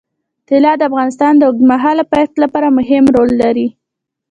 [0.47, 3.67] طلا د افغانستان د اوږدمهاله پایښت لپاره مهم رول لري.